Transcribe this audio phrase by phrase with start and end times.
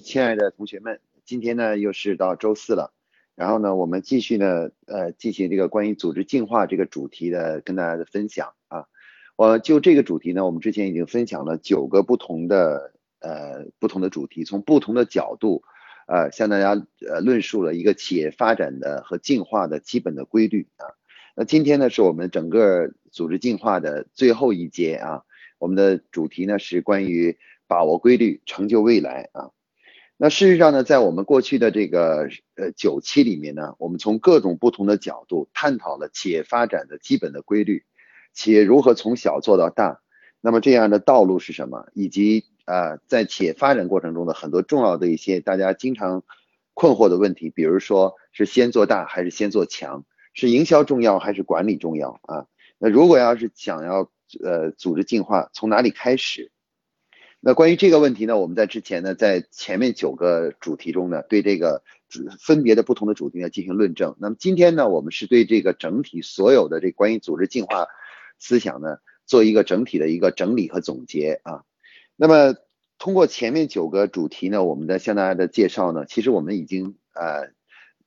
[0.00, 2.92] 亲爱的同学们，今天呢又是到周四了，
[3.34, 8.86] 然后呢，我们继续呢，呃，进行这个关于组织进化这个主题的跟大家的分享啊。
[9.36, 15.62] 我就这个主题呢，我们之前已经分享了九个不同的呃不同的主题，从不同的角度
[16.06, 16.70] 呃向大家
[17.08, 20.84] 呃论述了一个企业发展的和进化的基本的规律啊。
[21.34, 25.22] 那今天呢是我们整个组织进化的最后一节啊，
[25.58, 29.50] 我们的主题呢是关于把握规律，成就未来啊。
[30.20, 37.84] 那事实上呢，在我们过去的这个呃九期里面呢，我们从各种不同的角度探讨了企业发展的基本的规律，
[38.32, 40.00] 企业如何从小做到大，
[40.40, 46.24] 那么这样的道路是什么，以及呃在企业发展过程中的很多重要的一些大家经常
[46.74, 52.46] 困惑的问题，比如说是先做大还是先做强，是营销重要还是管理重要啊？
[52.78, 54.10] 那如果要是想要
[54.42, 56.50] 呃组织进化，从哪里开始？
[57.40, 61.84] 那关于这个问题呢，我们在之前呢，在前面九个主题中呢，对这个
[62.40, 64.16] 分别的不同的主题呢进行论证。
[64.18, 67.86] 那么今天呢，我们是对这个整体所有的这关于组织进化
[68.40, 71.62] 思想呢，做一个整体的一个整理和总结啊。
[72.16, 72.56] 那么
[72.98, 77.52] 通过前面九个主题呢，我们的向大家的介绍呢，其实我们已经呃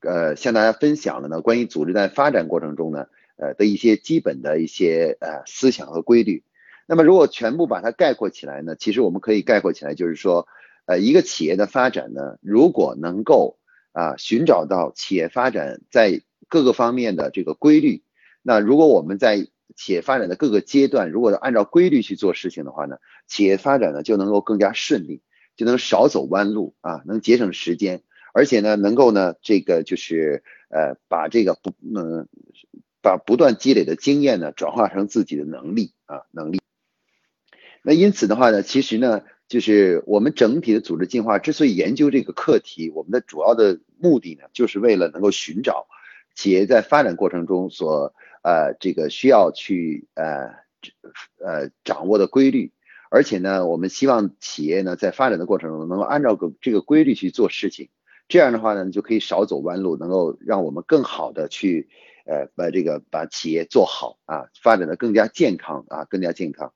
[0.02, 3.08] 呃向大家分享了呢，关于组织在发展过程中呢，
[3.38, 6.44] 呃的一些基本的一些呃思想和规律。
[6.88, 8.76] 那么，如果全部把它概括起来呢？
[8.76, 10.48] 其实我们可以概括起来，就是说，
[10.86, 13.60] 呃，一个企业的发展呢，如果能够
[13.94, 18.04] 啊寻找到企业发展在各个方面的这个规律，
[18.42, 25.22] 那如果我们在企业发展的各个阶段，如果按照规律去做事情的话呢，企业发展呢就能够更加顺利，
[25.56, 28.02] 就能少走弯路啊，能节省时间，
[28.34, 32.28] 而且呢，能够呢这个就是呃把这个不嗯
[33.02, 36.60] 把不断积累的经验呢转化成自己的能力啊能力。
[37.84, 45.88] 那因此的话呢，其实呢，就是我们整体的组织进化之所以研究这个课题，我们的主要的目的呢，就是为了能够寻找
[46.36, 50.52] 企业在发展过程中所呃这个需要去呃
[51.44, 52.72] 呃掌握的规律，
[53.10, 57.89] 而且呢，我们希望企业呢在发展的过程中能够按照个这个规律去做事情，
[58.28, 61.89] 这样的话呢，就可以少走弯路，能够让我们更好的去
[62.26, 66.73] 呃把这个把企业做好啊，发展的更加健康啊，更加健康。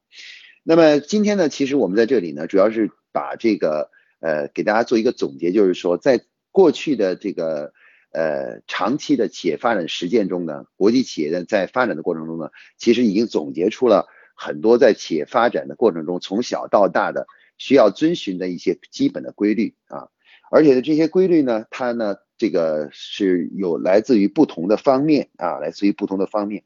[0.67, 7.71] 那么今天呢，其实我们在这里呢，主要是把这个呃给大家做一个总结，就是说，在过去的这个
[8.11, 12.49] 呃长期的企业发展实践中呢，国际企业呢在发展的过程中呢，
[12.79, 17.27] 其实已经总结出了很多在企业发展的过程中从小到大的
[17.59, 20.09] 需要遵循的一些基本的规律啊，
[20.49, 26.63] 而且呢这些规律呢，它呢这个是有来自于不同的方面啊，来自于不同的方面。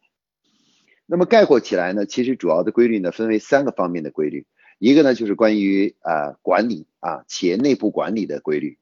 [1.12, 4.46] 那么概括起来呢，其实主要的规律呢分为三个方面的规律，
[4.78, 8.78] 一个呢就是关于啊管理啊企业内部管理的规律，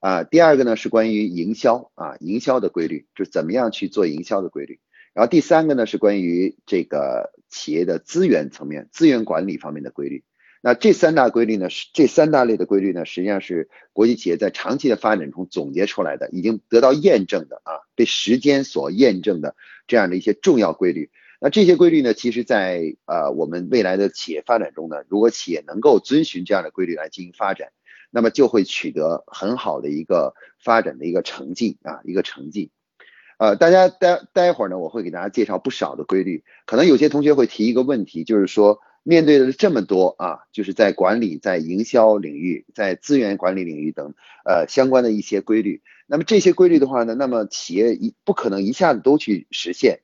[0.00, 4.80] 啊第二个呢是关于营销啊营销的规律，就是怎么样去做营销的规律，
[5.14, 10.24] 然后第三个呢是关于这个企业的资源层面资源管理方面的规律。
[10.60, 19.54] 那这三大规律呢是这三大类的规律呢，实际上是国际企业在长期的发展中总结出来的，已经得到验证的啊被时间所验证的
[19.86, 21.10] 这样的一些重要规律。
[21.40, 27.68] 那这些规律呢，其实，在呃我们未来的企业发展中呢，如果企业能够遵循这样的规律来进行发展，
[28.10, 32.72] 那么就会取得很好的一个发展的一个成绩啊，一个成绩。
[33.38, 36.42] 呃，大家待待会儿呢，我会给大家介绍不少的规律。
[36.66, 50.00] 可能有些同学会提一个问题，就是说，面对的这么多啊，就是在管理、在营销领域、在资源管理领域等呃相关的一些规律，那么这些规律的话呢，那么企业一不可能一下子都去实现。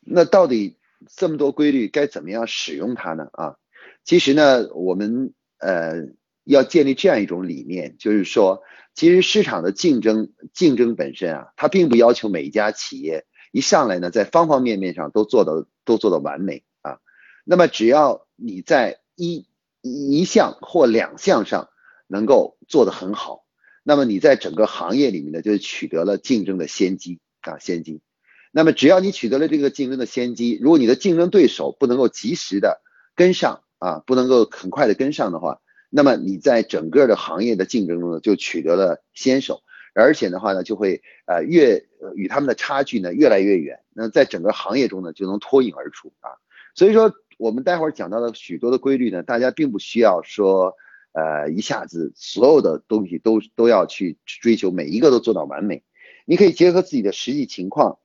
[0.00, 0.78] 那到底
[1.16, 3.28] 这么多规律该怎么样使用它呢？
[3.32, 3.56] 啊，
[4.04, 6.08] 其实呢，我们呃
[6.44, 8.62] 要建立这样一种理念，就是说，
[8.94, 16.98] 其实市场的竞争竞争本身啊，它并不要求每一家企业一上来呢，在方方面面上都做到都做到完美啊。
[17.44, 19.46] 那么只要你在一
[19.82, 21.68] 一项或两项上
[22.06, 23.44] 能够做得很好，
[23.82, 28.02] 那么你在整个行业里面呢，就取得了竞争的先机啊，先机。
[28.52, 32.82] 那么，只要你取得了这个竞争的先机，如果你的竞争对手不能够及时的
[33.14, 39.62] 跟上啊，不能够很快的跟上的话，那么你在整个的行业的竞争中呢，就取得了先手，
[39.94, 41.86] 而且的话呢，就会呃越
[42.16, 46.30] 与他们的差距呢越来越远，那在整个行业中呢就能脱颖而出啊。
[46.74, 50.74] 所以说，我们待会儿讲到的许多的规律呢，大家并不需要说
[51.12, 55.84] 呃一下子所有的东西都都要去追求每一个都做到完美，
[56.24, 57.99] 你可以结合自己的实际情况。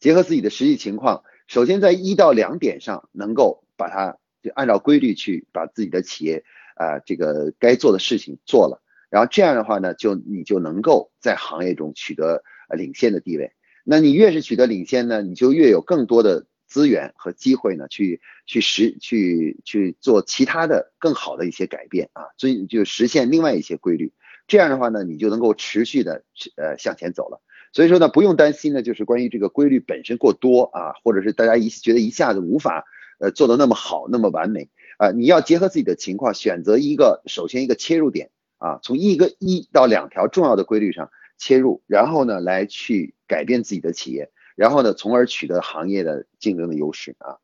[0.00, 6.42] 结合自己的实际情况，首先在一到两点上能够把它就按照规律去把自己的企业
[6.74, 8.82] 啊这个该做的事情做了。
[9.10, 12.42] 然后这样的话呢，就你就能够在行业中取得
[12.76, 13.52] 领先的地位。
[13.84, 24.12] 那你越是取得领先呢，你就越有更多的资源和机会呢，去去实去去做其他的更好的一些改变啊，所以就实现另外一些规律。
[24.46, 26.22] 这样的话呢，你就能够持续的
[26.56, 27.42] 呃向前走了。
[27.72, 32.84] 所以说呢，不用担心呢，就是关于这个规律本身过多啊，或者是大家一觉得一下子无法
[33.20, 34.68] 呃做的那么好那么完美
[34.98, 47.38] 啊，你要结合自己的情况，选择一个首先一个切入点啊，从一个一到两条重要的规律上切入，然后呢来去改变自己的企业，然后呢从而取得行业的竞争的优势啊。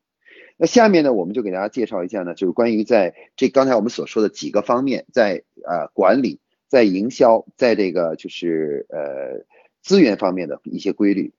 [0.57, 9.45] 那下面呢，我们就给大家介绍一下呢，就是关于在这刚才我们所说的几个方面，在呃管理、在营销、在这个就是呃。
[9.87, 11.33] 资源方面的一些规律，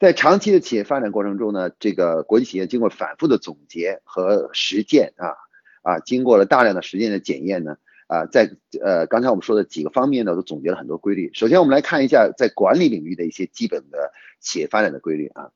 [0.00, 5.36] 在长期的企业发展过程中呢，这个国际企业经过反复的总结和实践啊
[5.82, 7.76] 啊，经过了大量的实践的检验呢
[8.08, 8.50] 啊，在
[8.82, 11.30] 呃刚才我们说的几个方面呢，都总结了很多规律。
[11.32, 14.10] 首先，我们来看一下在管理领域的一些基本的
[14.40, 15.52] 企业发展的规律啊。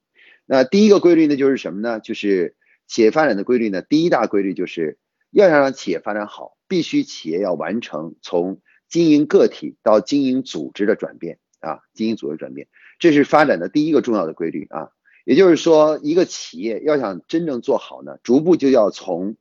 [0.47, 1.99] 那第一个规律呢，就是什么呢？
[1.99, 2.55] 就是
[2.87, 4.97] 企业发展的规律呢，第一大规律就是
[5.33, 11.41] 要想让企业发展好，必须企业要完成从经营个体到经营组织的转变。
[11.65, 12.69] 啊，经营组织转变，
[12.99, 14.91] 这是发展的第一个重要的规律啊。
[15.25, 19.37] 也就是说，一个企业要想真正做好呢，逐步就要从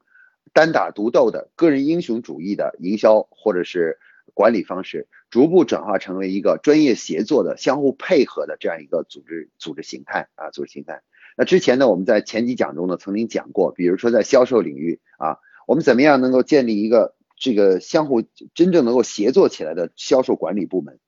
[0.54, 4.00] 单打独斗的个人英雄主义的营销或者是
[4.34, 11.02] 管理方式，逐步转化成为一个专业协作的、相互配合的这样一个组织组织形态啊，组织形态。
[11.36, 18.24] 那之前呢，我们在前几讲中呢曾经讲过，比如说在销售领域啊，我们怎么样能够建立一个这个相互
[18.54, 21.00] 真正能够协作起来的销售管理部门。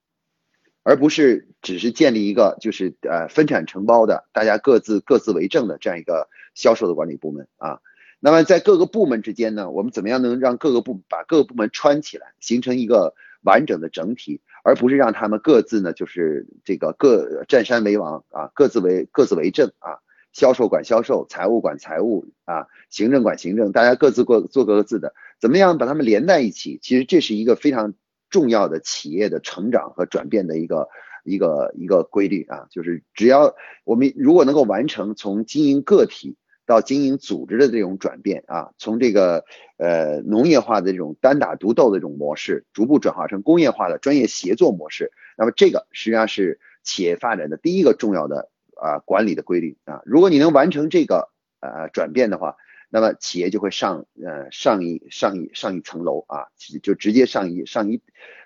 [0.85, 7.79] 而不是只是建立一个就是呃分产承包的，大家各自各自为政的这样一个销售的管理部门啊。
[8.19, 19.97] 那么在各个部门之间呢，我们怎么样能让各个部把各个部门串起来，形成一个完整的整体，而不是让他们各自呢就是这个各占山为王啊，各自为各自为政啊，
[20.33, 26.77] 销售管销售，财务管财务啊，行政管行政，大家各自各做各自的，怎么样把他们连在一起？
[26.79, 27.95] 其实这是一个非常。
[28.35, 30.89] 重要的企业的成长和转变的一个
[31.23, 33.55] 一个一个规律啊，就是只要
[33.85, 36.35] 我们如果能够完成从经营个体
[36.65, 39.45] 到经营组织的这种转变啊，从这个
[39.77, 50.01] 呃农业化的这种单打独斗的这种模式，逐步转化成工业化的专业协作模式，那么这个实际上是企业发展的第一个重要的啊管理的规律啊。
[50.03, 51.29] 如果你能完成这个
[51.61, 52.57] 呃转变的话。
[52.89, 56.47] 那么企业就会上呃上一上一上一层楼啊，
[56.81, 58.01] 就直接上一上一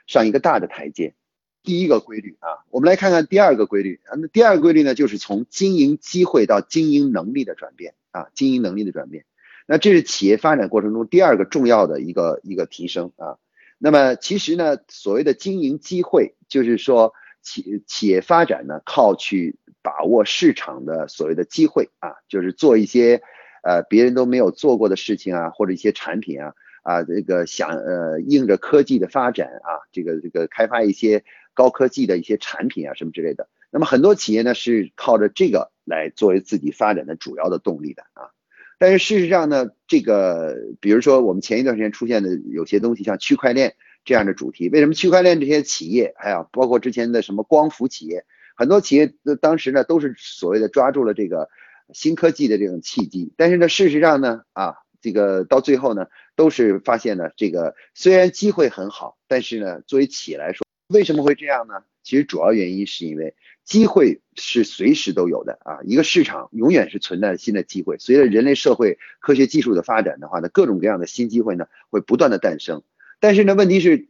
[0.07, 1.13] 上一个大的台阶。
[1.61, 4.15] 第一个规律啊，我们来看看第二个规律啊。
[4.17, 9.25] 那第二个规律呢，就是从经营机会到经营能力的转变啊，经营能力的转变。
[9.67, 13.37] 那这是企业发展过程中第二个重要的一个一个提升啊。
[13.77, 17.13] 那么其实呢，所谓的经营机会，就是说
[17.43, 23.21] 企企业发展呢，靠去把握市场的所谓的机会啊，就是做一些。
[23.61, 26.53] 呃，别人都没有做过的事情啊，或者一些产品啊，
[26.83, 31.23] 啊，这个想呃，应着科技的发展啊，这个这个开发一些
[31.53, 33.49] 高科技的一些产品啊，什么之类的。
[33.69, 38.31] 那么很多企业呢是靠着这个来作为自己发展的主要的动力的啊。
[38.79, 43.75] 但是事实上呢，这个比如说我们前一段时间出现的有些东西，像区块链
[44.05, 48.23] 这样的主题，为什么区块链这些企业，还有包括之前的什么光伏企业，
[48.55, 51.49] 很多企业当时呢都是所谓的抓住了这个。
[51.93, 61.83] 新科技的这种契机，但是呢，事实上呢，啊，这个到最后呢，都是发现呢，这个虽然机会很好，但是呢，作为企业来说，为什么会这样呢？
[62.03, 67.97] 其实主要原因是因为机会是随时都有的啊，一个市场永远是存在新的机会。
[67.99, 72.83] 随着人类社会科学技术的发展的话呢，各种各样的新机会呢会不断的诞生。
[73.19, 74.07] 但是呢，问题是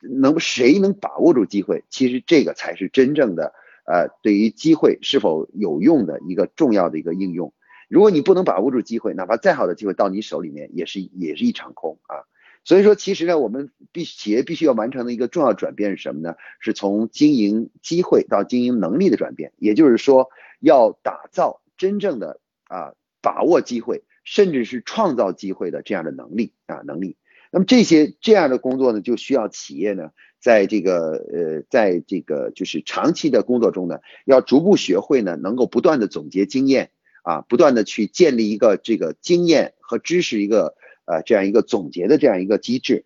[0.00, 1.84] 能谁能把握住机会？
[1.88, 3.54] 其实这个才是真正的。
[3.90, 7.54] 呃，对于机会是否有用的一个重要的一个应用，
[7.88, 12.28] 如果你不能把握住机会，哪怕再好的机会到你手里面，也是也是一场空啊。
[12.64, 16.34] 所以说，其实呢，我们必企业必须要完成的一个重要转变是什么呢？
[16.60, 20.28] 是从经营机会到经营能力的转变，也就是说，
[20.60, 22.92] 要打造真正的啊
[23.22, 27.16] 把握机会，甚至是创造机会的这样的能力啊能力。
[27.50, 30.10] 那么这些这样的工作呢，就需要企业呢。
[30.40, 36.90] 在这个呃，在这个就是长期的工作中呢，要逐步学会呢，能够不断的总结经验
[37.22, 40.76] 啊，不断的去建立一个这个经验和知识一个
[41.06, 43.04] 呃这样一个总结的这样一个机制。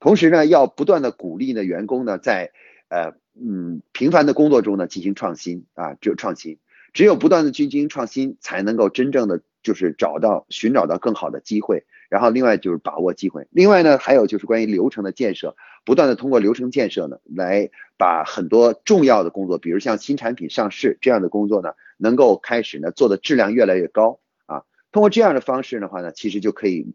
[0.00, 2.52] 同时呢，要不断的鼓励呢员工呢在
[2.88, 6.58] 呃嗯平凡的工作中呢进行创新啊，只有创新，
[6.92, 24.62] 只有不断的去进行创新，才能够真正的就是找到寻找到更好的机会，然后另外就是把握机会，另外呢还有就是关于流程的建设，不断的通过流程建设呢，来把很多重要的工作，比如像新产品上市这样的工作呢，能够开始呢做的质量越来越高啊。
[24.92, 26.94] 通过这样的方式的话呢，其实就可以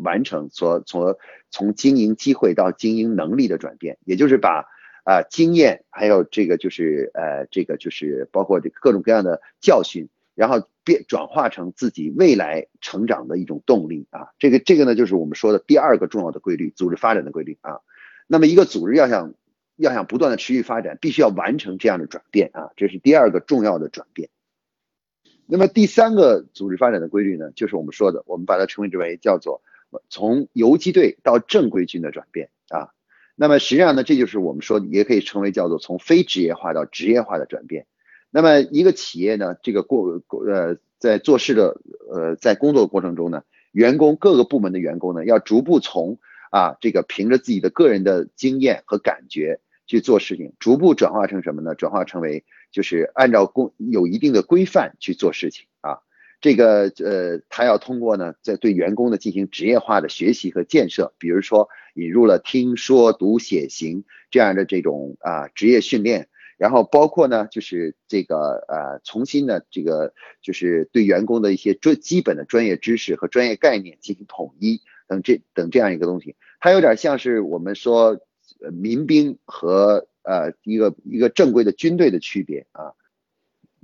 [0.00, 1.16] 完成所从
[1.50, 4.66] 从经营机会到经营能力的转变，也就是把
[5.04, 10.08] 啊经验还有这个就是呃这个就是包括这各种各样的教训。
[10.36, 17.80] 然后变转化成自己未来成长的一种动力啊，这个这个呢就是我们说的第二个重要的规律，组织发展的规律啊。
[18.28, 19.34] 那么一个组织要想
[19.76, 24.28] 要想不断的持续发展，必须要完成这样的转变啊，这是第二个重要的转变。
[25.46, 29.62] 那么第三个组织发展的规律呢，就是我们说的，我们把它称之为叫做
[30.10, 32.90] 从游击队到正规军的转变啊。
[33.36, 37.86] 那么实际上呢，这就是我们说的也可以称为叫做从非职业化到职业化的转变。
[38.36, 41.80] 那么一个企业呢，这个过过呃，在做事的
[42.12, 46.18] 呃，在工作过程中呢，员工各个部门的员工呢，要逐步从
[46.50, 51.74] 啊这个凭着自己的个人的经验和感觉去做事情，逐步转化成什么呢？
[51.74, 56.00] 转化成为就是按照工有一定的规范去做事情啊。
[56.42, 66.28] 这个呃，他要通过呢，在对员工的进行职业化的学习和建设，比如说引入了听说读写行这样的这种啊职业训练。
[66.56, 78.20] 然后包括呢，就是这个呃，重新的这个就是对员工的一些专基本的专业知识和专业概念进行统一等这等这样一个东西，它有点像是我们说
[78.72, 82.92] 民兵和呃一个一个正规的军队的区别啊。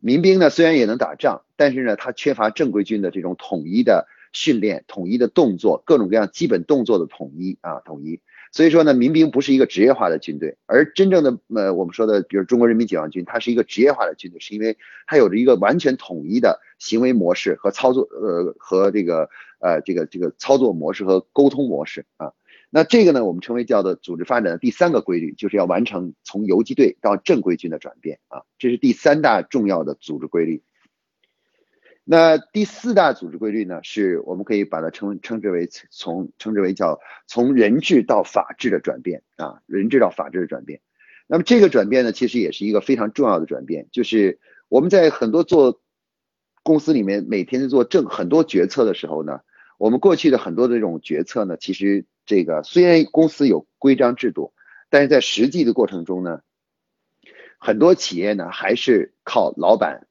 [0.01, 8.21] 民兵呢虽然也能打仗，但是呢它缺乏正规军的这种统一的训练、统一的动作、各种各样基本动作的统一啊统一。
[8.53, 22.35] 所以说呢，民兵不是一个职业化的军队，而真正的呃，我们说的，比如中国人民解放军，它是一个职业化的军队，是因为它有着一个完全统一的行为模式和操作，呃，和这个呃这个这个操作模式和沟通模式啊。
[22.69, 30.63] 那这个呢，我们称为叫做组织发展的第三个规律，就是要完成从游击队到正规军的转变啊，这是第三大重要的组织规律。
[32.05, 40.81] 那第四大组织规律呢，是我们可以把它称称之为从称之为叫从人治到法治的转变啊，人治到法治的转变。
[41.29, 45.81] 那么这个转变呢，其实也是一个非常重要的转变，就是我们在很多做
[46.65, 49.41] 公司里面每天做正很多决策的时候呢，
[49.79, 54.53] 我们过去的很多的这种决策呢，其实这个虽然公司有规章制度，
[54.91, 56.41] 但是在实际的过程中呢，
[57.59, 60.09] 很多企业呢还是靠老板。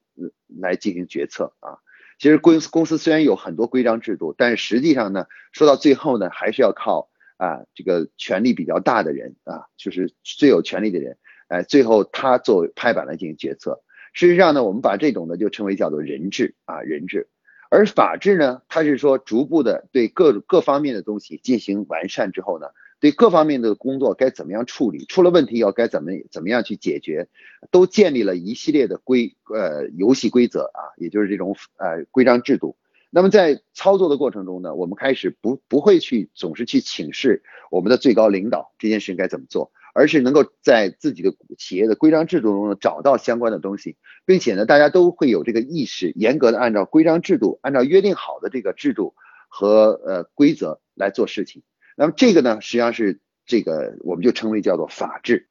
[0.59, 1.79] 来进行决策啊，
[2.19, 11.17] 其实公司公司虽然有很多规章制度，但是实际上呢，说到最后呢，还是要靠啊这个权力比较大的人啊，就是最有权力的人，
[11.47, 13.81] 哎，最后他作为拍板来进行决策。
[14.13, 17.29] 事实上呢，我们把这种呢就称为叫做人治啊人治，
[17.69, 22.67] 而法治呢，它是说逐步的对各各方面的东西进行完善之后呢。
[23.01, 27.27] 对各方面的工作该怎么样处理，出了问题要该怎么怎么样去解决，
[27.71, 32.77] 都建立了一系列的规呃游戏规则啊，也就是这种呃规章制度。
[33.09, 49.15] 那么在操作的过程中呢，我们开始不不会去总是去请示我们的最高领导这件事情该怎么做，而是能够在自己的企业的规章制度中找到相关的东西，并且呢，大家都会有这个意识，严格的按照规章制度，按照约定好的这个制度
[49.49, 51.63] 和呃规则来做事情。
[51.95, 55.47] 那么这个呢，实际上是这个我们就称为叫做法治。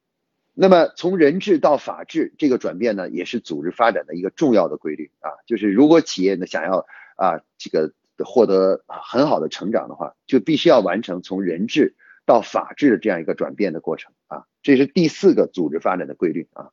[0.53, 5.31] 那么从人治到法治这个转变呢，也是组织发展的一个重要的规律啊。
[5.47, 7.93] 就是如果企业呢想要啊这个
[8.25, 11.95] 获得很好的成长的话，就必须要完成从人治
[12.27, 14.45] 到法治的这样一个转变的过程啊。
[14.63, 16.71] 这是第四个组织发展的规律啊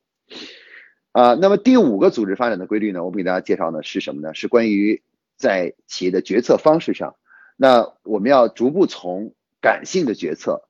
[1.12, 1.34] 啊。
[1.36, 4.34] 那么第五个组织发展的规律呢，我们给大家介绍呢是什么呢？
[4.34, 5.02] 是关于
[5.38, 7.16] 在企业的决策方式上，
[7.56, 9.34] 那我们要逐步从
[9.68, 10.70] 感性的决策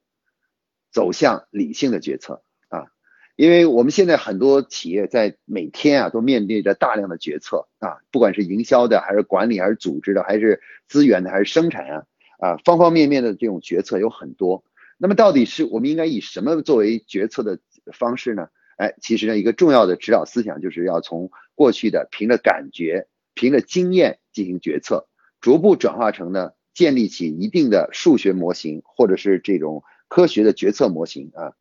[0.91, 2.87] 走向理性的决策啊，
[3.35, 12.05] 因为我们现在很多企业在每天啊都面对着大量的决策啊，不管是营销的，还是管理，还是组织的，还是资源的，还是生产啊
[12.39, 14.63] 啊，方方面面的这种决策有很多。
[14.97, 17.59] 那么到底是我们应该以什么作为决策的
[17.93, 18.49] 方式呢？
[18.77, 25.07] 哎，其实呢一个重要的指导思想就是要从过去的凭着感觉、凭着经验进行决策，
[25.39, 26.53] 逐步转化成呢。
[26.77, 31.53] 建立起一定的数学模型，或者是这种科学的决策模型啊，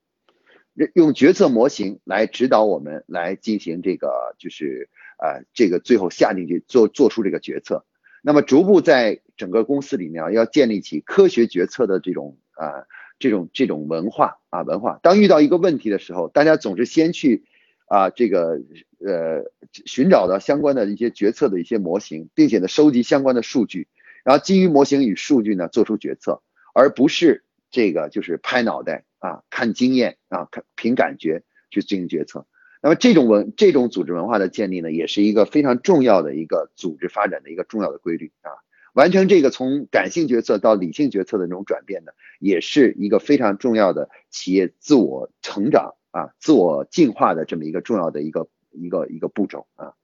[0.93, 7.87] 用决策模型来指导我们来进行这个，就是啊，这个最后下进去做做出这个决策。
[8.21, 12.85] 那么逐步在整个公司里面，要建立起科学决策的这种啊，
[13.19, 15.01] 这种这种文化啊文化。
[15.03, 17.47] 当遇到一个问题的时候，大家总是先去
[17.89, 18.61] 啊这个
[19.01, 23.89] 呃寻找到相关的一些决策的一些模型，并且呢收集相关的数据。
[24.26, 26.42] 然后基于模型与数据呢做出决策，
[26.75, 32.45] 而不是这个就是拍脑袋啊，看经验啊，看凭感觉去进行决策。
[32.83, 38.50] 那么这种文这种组织文化的建立呢，也是一个非常重要的一个组织发展的一个重要的规律啊。
[38.95, 49.95] 完成这个从感性决策到理性决策的这种转变呢，也是一个非常重要的企业自我成长啊、自我进化的这么一个重要的一个一个一个步骤啊。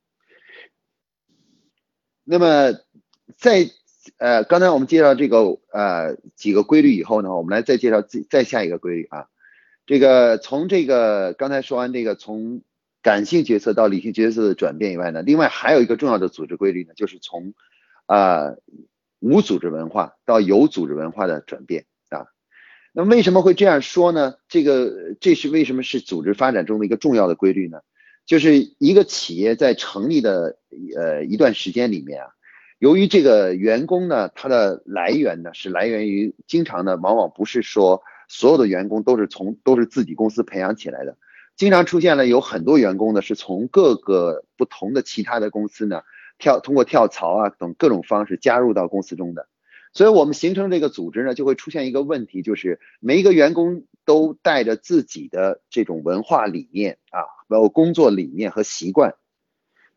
[2.22, 2.78] 那么
[3.36, 3.66] 在
[4.18, 9.26] 呃刚才我们介绍这个呃几个规律以后呢，我们来再介绍再下一个规律啊。
[9.86, 12.62] 这个从这个刚才说完这个从
[13.02, 17.52] 感性决策到理性决策的转变以外呢，另外还有一个重要的组织规律呢，就是从
[18.06, 18.54] 啊，
[19.18, 22.26] 无组织文化到有组织文化的转变啊，
[22.92, 24.34] 那为什么会这样说呢？
[24.48, 27.80] 这个这是为什么是组织发展中的一个重要的规律呢？
[28.24, 30.58] 就是一个企业在成立的
[30.96, 32.28] 呃一段时间里面啊，
[32.82, 41.16] 由于这个员工呢，他的来源呢是来源于经常呢，往往不是说所有的员工都是从都是自己公司培养起来的，
[41.54, 46.02] 经常出现了有很多员工呢是从各个不同的其他的公司呢。
[46.38, 49.46] 跳通过跳槽啊等各种方式加入到公司中的，
[49.92, 59.14] 所以我们形成这个组织呢，就会出现一个问题，就是每一个员工都带着自己的这种文化理念啊，包括工作理念和习惯，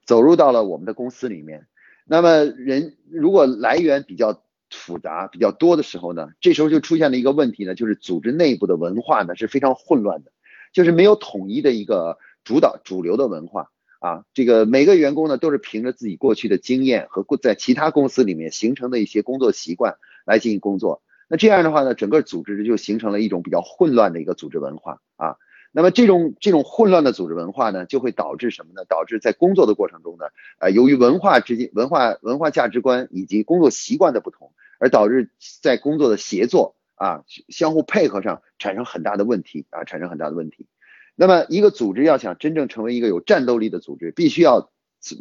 [0.05, 1.65] 走入到了我们的公司里面。
[2.05, 10.31] 那么人如果来源比较复杂、比较多的时候呢，这时候就出现了一个问题呢，就是组织内部的文化呢是非常混乱的，
[10.71, 13.71] 就是没有统一的一个主导主流的文化。
[13.99, 19.95] 啊，这个每个员工呢都是凭着自己过去的经验和过在其他公司里面形成的一些工作习惯
[20.25, 21.01] 来进行工作。
[21.27, 25.37] 那这样的话呢，整个组织就形成了一种比较混乱的一个组织文化啊。
[25.77, 28.85] 那么这种这种混乱的组织文化呢，就会导致什么呢？
[28.85, 30.27] 导致在工作的过程中呢，
[30.57, 40.65] 呃，由于文化之间、文化文化价值观以及工作习惯的不同，而导致在工作的协作啊、相互配合上产生很大的问题啊，产生很大的问题。
[41.13, 44.71] 那么，一个组织要想真正成为一个有战斗力的组织，必须要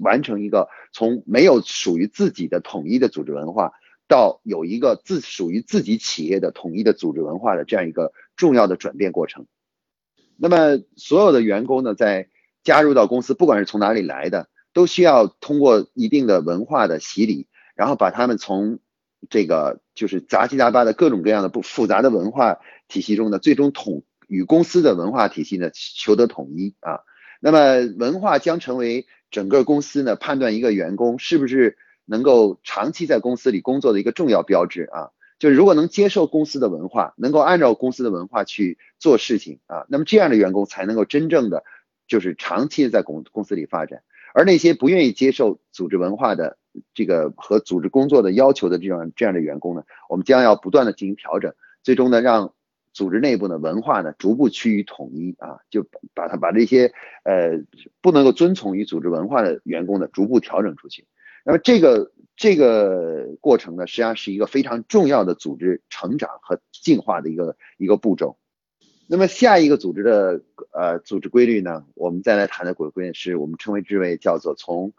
[0.03, 3.73] 完成一个从没有属于自己的统一的组织文化，
[4.07, 9.47] 到有一个自属于自己企业的统一的组织文化的这样一个重要的转变过程。
[10.37, 12.29] 那么，所有的员工呢，在
[12.63, 18.79] 加入到公司，不管是从哪里来的，都需要通过一定的文化的洗礼，然后把他们从
[19.31, 24.05] 这个就是杂七杂八的各种各样的不复杂的文化体系中的最终统。
[24.27, 27.01] 与公司的文化体系呢求得统一啊，
[27.41, 35.11] 那么文化将成为整个公司呢判断一个员工是不是能够长期在公司里工作的一个重要标志啊。
[35.45, 41.65] 就是如果能接受公司的文化，能够按照公司的文化去做事情啊，那么这样的员工才能够真正的
[42.09, 44.01] 就是长期的在公公司里发展。
[44.33, 46.57] 而那些不愿意接受组织文化的
[46.95, 51.53] 这个和组织工作的要求的这样这样的员工呢，我们将要不断的进行调整，
[51.83, 52.55] 最终呢让。
[52.95, 56.93] 组织内部的文化呢，逐步趋于统一啊，就把它把这些
[57.25, 57.61] 呃
[58.01, 61.05] 不能够遵从于组织文化的员工呢，逐步调整出去。
[61.45, 68.39] 那么这个这个过程呢，实际上是一个非常重要的组织成长和进化的一个一个步骤。
[69.07, 70.43] 那么下一个组织的
[70.73, 74.93] 呃组织规律呢，我们再来谈的规规律是我们称为之为叫做从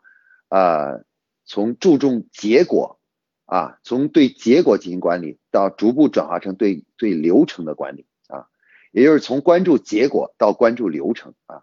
[0.50, 1.04] 呃
[1.46, 3.00] 从注重结果。
[3.48, 8.48] 啊，从对结果进行管理，到逐步转化成对对流程的管理啊，
[8.92, 11.62] 也就是从关注结果到关注流程啊。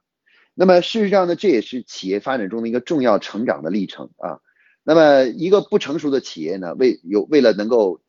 [0.54, 4.38] 那么事实上呢，这也是企业发展中的一个重要成长的历程啊。
[4.85, 8.01] 那么一个不成熟的企业呢，为有为了能够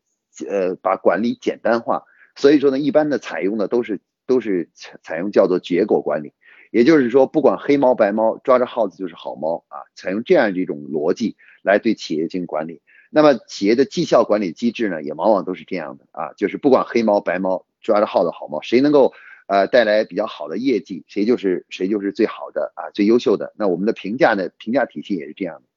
[0.50, 2.04] 呃把管理简单化，
[2.36, 6.34] 所以说呢，一般的采用的都是都是采采用叫做结果管理，
[6.72, 12.82] 也就是说，不管黑猫白猫，抓着耗子就是好猫啊，采用这样一种逻辑来对企业进行管理。
[13.12, 19.14] 那么企业的绩效管理机制呢，也往往都是这样的啊，就是不管黑猫白猫抓着耗子好猫，谁能够
[19.46, 23.54] 呃带来比较好的业绩，谁就是谁就是最好的啊，最优秀的。
[23.56, 25.68] 那我们的评价呢，评价体系也是这样的。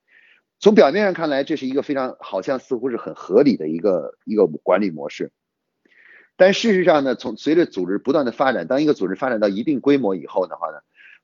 [0.58, 5.32] 从表面上看来，这是一个非常好像似乎是很合理的一个一个管理模式，
[6.36, 10.78] 但事实上呢，从随着组织不断的发展，当一个组织发展到一定规模以后的话呢，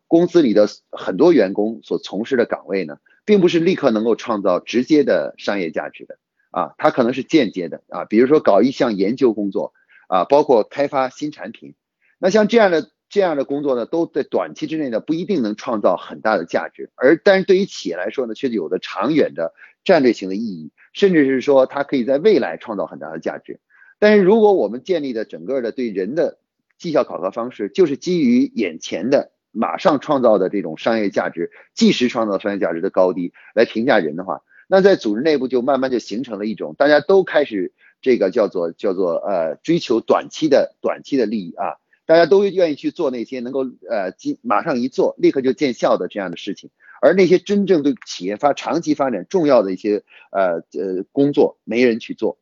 [0.07, 2.99] 公司里的很多员工所从事的岗位呢。
[3.25, 6.19] 并不是立刻能够创造直接的商业价值的
[6.51, 9.75] 啊，它可能是间接的啊，比如说搞一项研究工作
[10.09, 11.77] 啊，包括开发新产品，
[12.19, 19.53] 那像这样的这样的工作呢，都在短期之内呢不一定能创造很大的价值，而但是对于企业来说呢，却有着长远的
[19.85, 23.61] 战略性的意义，甚至是说它可以在未来创造很大的价值。
[24.01, 26.39] 但是如果我们建立的整个的对人的
[26.79, 29.31] 绩效考核方式，就是基于眼前的。
[29.55, 41.77] 马上创造的这种商业价值，即时创造商业价值的高低来评价人的话，那在组织内部就慢慢就形成了一种大家都开始这个叫做叫做呃追求短期的短期的利益啊，
[42.13, 46.69] 大家都愿意去做那些能够呃即马上一做立刻就见效的这样的事情，
[47.01, 52.37] 而那些真正对企业发长期发展重要的一些呃呃工作没人去做。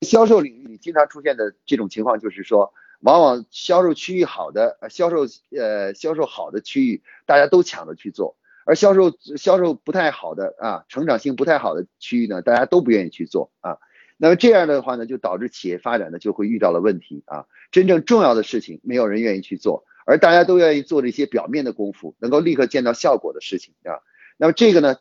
[0.00, 2.74] 销售领域里经常出现的这种情况就是说。
[3.04, 13.78] 往往销售区域好的，销售呃销售好的区域，大家都抢着去做；而销售销售不太好的啊，成长性不太好的区域呢，大家都不愿意去做啊。
[14.22, 17.46] 那么这样的话呢，就导致企业发展呢就会遇到了问题啊。
[17.72, 23.98] 真正重要的事情，没有人愿意去做，而大家都愿意做这些表面的功夫，能够立刻见到效果的事情啊。
[24.36, 24.96] 那么这个呢，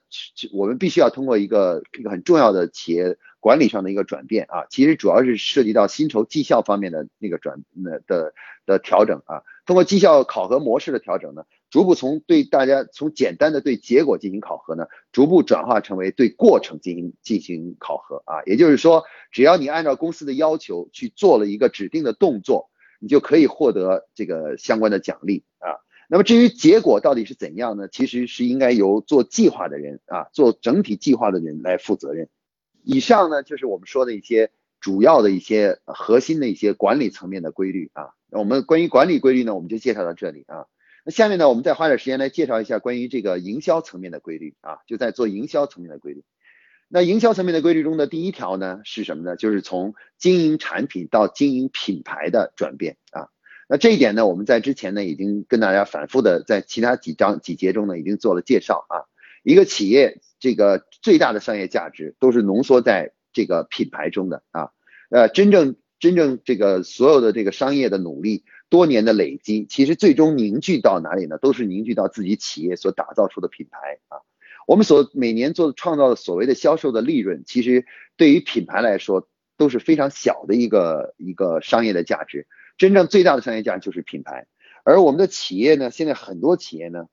[0.54, 3.18] 我们必须要通过一个一个很重要的企业。
[3.44, 8.36] 管理上的一个转变啊，其实主要是涉及到薪酬绩效方面的那个转那的
[8.68, 9.42] 的调整啊。
[9.66, 18.44] 通过绩效考核模式的调整呢，逐步从对大家从简单的对结果进行考核呢，逐步转化成为对过程进行进行考核啊。
[18.46, 25.80] 也就是说，只要你按照公司的要求去做了一个指定的动作，你就可以获得这个相关的奖励啊。
[26.10, 27.88] 那么至于结果到底是怎样呢？
[27.88, 32.28] 其实是应该由做计划的人啊，做整体计划的人来负责任。
[32.84, 38.10] 以上呢，就是我们说的一些主要的一些核心的一些管理层面的规律啊。
[38.30, 40.66] 我们关于管理规律呢，我们就介绍到这里啊。
[41.06, 46.24] 那下面呢，我们再花点时间来介绍一下关于这个营销层面的规律啊，就在做营销层面的规律。
[46.88, 49.36] 那营销层面的规律中的第一条呢是什么呢？
[49.36, 53.30] 就是从经营产品到经营品牌的转变啊。
[53.70, 59.08] 那这一点呢，我们在之前呢已经跟大家反复的在其他几章几节中呢已经做了介绍啊。
[59.44, 64.72] 一个企业这个最大的商业价值都是浓缩在这个品牌中的啊，
[65.10, 71.38] 呃，真正真正这个所有的这个商业的努力，多年的累积，其实最终凝聚到哪里呢？
[71.38, 74.20] 都是凝聚到自己企业所打造出的品牌啊。
[74.66, 82.48] 我们所每年做创造的所谓的销售的利润，其实对于品牌来说都是非常小的一个一个商业的价值。
[82.78, 84.48] 真正最大的商业价值就是品牌，
[84.86, 87.08] 而我们的企业呢，现在很多企业呢。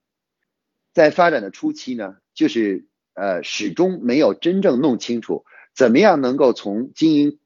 [0.94, 5.44] 在发展的初期呢，就是呃始终没有真正弄清楚
[5.74, 7.38] 怎么样能够从经营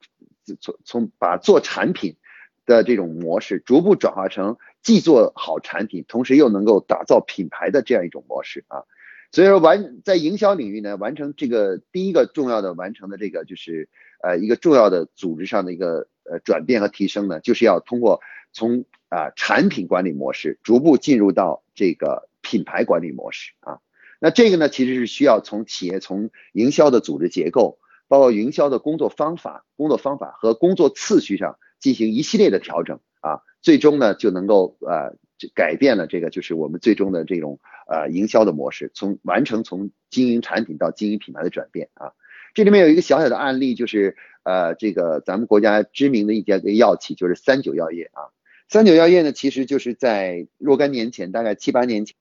[0.61, 2.16] 从从把做产品
[2.66, 8.85] 的这种模式逐步转化成既做好产品，同时又能够打造品牌的这样一种模式啊。
[9.31, 13.88] 所以说完在营销领域呢，完成这个第一个重要的完成的这个就是
[14.22, 18.20] 呃一个重要的组织上的一个呃转变和提升呢，就是要通过
[18.53, 22.29] 从啊产品管理模式逐步进入到这个。
[22.44, 23.79] 品牌管理模式啊，
[24.18, 35.18] 那这个呢，其实是需要从企业从营销的组织结构，包括营销的工作方法、工作方法和工作次序上进行一系列的调整啊，最终呢就能够呃
[35.55, 42.12] 改变了这个就是我们最终的这种呃营销的模式，从完成从经营产品到经营品牌的转变啊。
[42.55, 48.31] 这里面有一个小小的案例，就是呃这个咱们国家知名的一家药企，就是三九药业啊。
[48.68, 52.14] 三九药业呢，其实就是在若干年前，大概七八年前。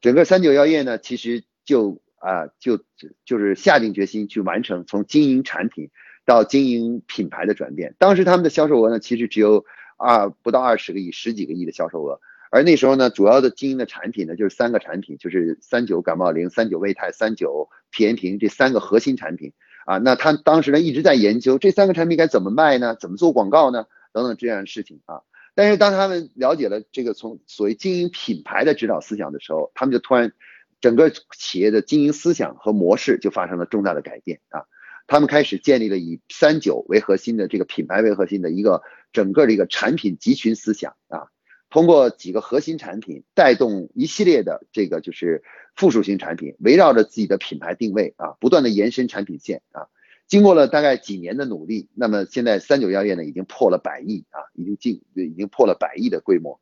[0.00, 2.80] 整个三九药业呢，其实就啊就
[3.24, 5.90] 就是下定决心去完成从经营产品
[6.26, 7.94] 到经营品牌的转变。
[7.98, 9.64] 当时他们的销售额呢，其实只有
[9.96, 12.20] 二不到二十个亿，十几个亿的销售额。
[12.50, 19.52] 而那时候呢，主要的经营的产品呢，就是三个产品，就是三九感冒灵、三九胃泰、三九皮炎平这三个核心产品
[19.86, 19.98] 啊。
[19.98, 22.96] 那他当时呢一直在研究这三个产品该怎么卖呢？
[23.00, 23.86] 怎么做广告呢？
[24.12, 25.22] 等等这样的事情啊。
[25.54, 30.32] 但是当他们了解了这个从所谓经营品牌的指导思想的时候，他们就突然
[30.80, 34.64] 整个企业的经营思想和模式就发生了重大的改变啊！
[35.06, 41.28] 他们开始建立了以三九为核心的这个品牌为核心的一个整个的一个产品集群思想啊，
[41.70, 45.42] 通过几个核心产品带动一系列的这个就是
[45.74, 49.86] 附属型产品，围绕着自己的品牌定位啊，不断的延伸产品线啊。
[50.26, 56.60] 经过了大概几年的努力，那么现在三九药业呢已经破了百亿啊，已经进已经破了百亿的规模。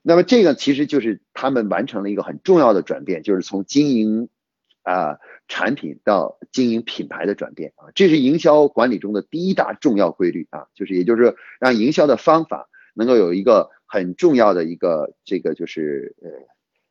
[0.00, 4.30] 那么这个其实就是他们完成了一个很重要的转变，就是从经营
[4.86, 5.18] 啊
[5.48, 16.14] 产品到经营品牌的转变啊，这是营销管理中的第一大重要规律啊，就是也就是让营销的方法能够有一个很重要的一个这个就是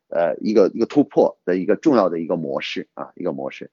[0.10, 3.72] 呃呃一个一个突破的一个重要的一个模式啊，一个模式。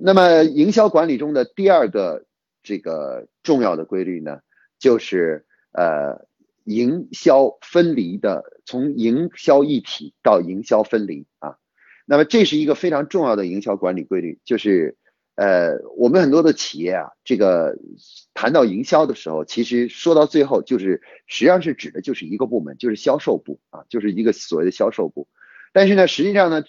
[0.00, 2.24] 那么，营销管理中的第二个
[2.62, 4.40] 这个重要的规律呢，
[4.78, 6.26] 就是呃，
[6.64, 11.58] 营销分离的，从营销一体到营销分离啊。
[12.10, 14.96] 那么，这是一个非常重要的营销管理规律，就是
[15.34, 17.76] 呃，我们很多的企业啊，这个
[18.32, 25.28] 谈到营销的时候，其实说到最后，就是实际上是指的就是一个部门，就是销售部啊，就是一个所谓的销售部。
[25.74, 26.64] 但是呢，实际上呢，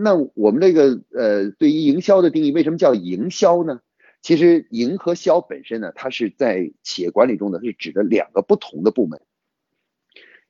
[0.00, 3.80] 那我们这个呃，对于营销的定义，为什么叫营销呢？
[4.22, 9.20] 其实营和销本身呢，它是在企业管理中呢，是指的两个不同的部门。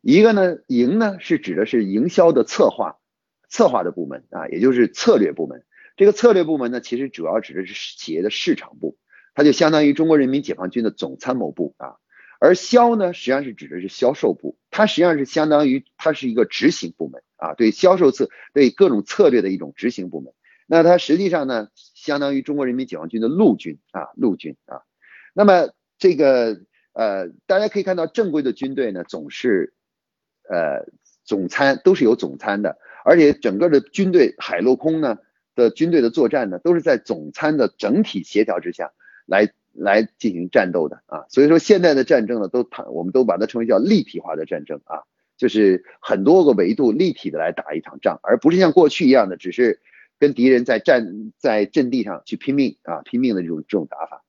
[0.03, 2.99] 一个呢，营呢是指的是营销的策划，
[3.53, 5.63] 策划的部门啊，也就是策略部门。
[5.95, 8.97] 这个策略部门呢，其实主要指的是企业的市场部，
[9.35, 11.97] 它就相当于中国人民解放军的总参谋部啊。
[12.41, 20.33] 而销呢，实际上是指的是销售部，它实际上是相当于它是一个执行部门啊，对销售策对各种策略的一种执行部门。
[20.67, 24.81] 那它实际上呢，相当于中国人民解放军的陆军啊，陆军啊。
[25.35, 26.63] 那么这个
[26.95, 29.75] 呃，大家可以看到，正规的军队呢，总是
[30.49, 30.87] 呃
[31.25, 35.19] 总参都是有总参的，而且整个的军队海陆空呢
[35.55, 38.93] 的军队的作战呢，都是在总参的整体协调之下
[39.27, 39.53] 来。
[39.75, 45.01] 来进行战斗的啊，所以说现在的战争呢，都谈我们都把它称为叫立体化的战争啊，
[45.39, 49.81] 就是很多个维度立体的来打一场仗，而不是像过去一样的只是
[50.19, 54.23] 跟敌人在战在阵地上去拼命啊拼命的这种这种打法。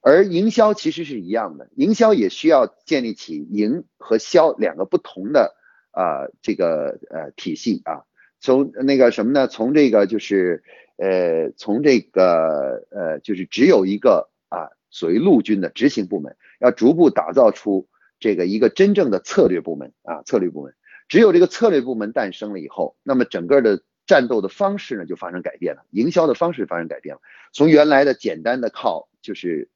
[0.00, 5.54] 而营销其实是一样的，营销也需要建立起营和销两个不同的
[5.90, 8.04] 啊这个呃体系啊，
[8.46, 9.48] 从那个什么呢？
[9.48, 10.62] 从这个就是
[10.96, 14.70] 呃从这个呃就是只有一个啊。
[14.88, 17.86] 所谓陆军的执行部门，要逐步打造出
[18.18, 20.72] 这个一个真正的策略部门啊，策略部门。
[21.06, 27.20] 只有这个策略部门诞生了以后，那么整个的战斗的方式呢就发生改变了，营销的方式发生改变了。
[27.52, 29.68] 从原来的简单的靠就是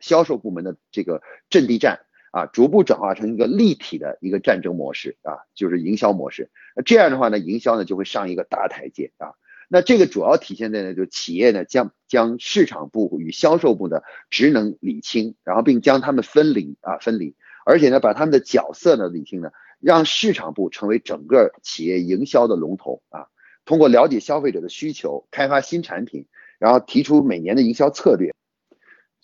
[0.00, 2.00] 销售部门的这个阵地战
[2.30, 6.50] 啊，逐步转化成一个立体的一个战争模式啊，就是营销模式。
[6.74, 9.34] 那这样的话呢，营销呢就会上一个大台阶啊。
[9.68, 17.34] 那这个主要体现在呢，就企业呢将将市场部与销售部的职能理清，然后并将他们分离啊分离，
[17.64, 23.26] 而且呢把他们的角色呢理清呢，让市场部成为整个企业营销的龙头啊，
[23.64, 26.26] 通过了解消费者的需求，开发新产品，
[26.60, 28.32] 然后提出每年的营销策略，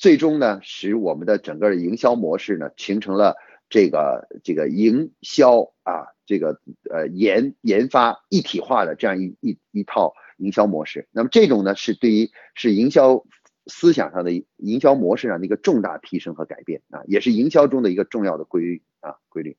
[0.02, 3.36] 最终呢使我们的整个的营销模式呢形成了
[3.68, 6.60] 这个这个营销啊这个
[6.90, 10.12] 呃研研发一体化的这样一一一套。
[10.38, 13.24] 营销模式，那么这种呢是对于是营销
[13.66, 19.56] 思想上的营销模式上的一个重大提升和改变啊，也是营销中的一个重要的规律啊规律。